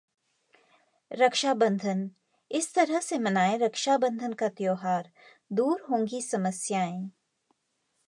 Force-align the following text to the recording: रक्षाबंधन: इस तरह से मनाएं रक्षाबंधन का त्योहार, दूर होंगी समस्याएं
रक्षाबंधन: 1.11 2.09
इस 2.51 2.73
तरह 2.75 2.99
से 2.99 3.19
मनाएं 3.19 3.59
रक्षाबंधन 3.59 4.33
का 4.33 4.49
त्योहार, 4.49 5.11
दूर 5.53 5.85
होंगी 5.89 6.21
समस्याएं 6.21 7.09